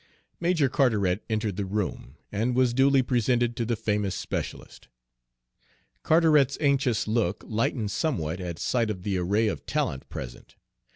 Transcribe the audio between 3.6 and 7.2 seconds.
the famous specialist. Carteret's anxious